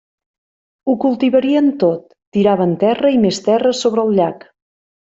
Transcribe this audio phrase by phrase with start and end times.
[0.87, 2.03] Ho cultivarien tot;
[2.39, 4.47] tiraven terra i més terra sobre el llac.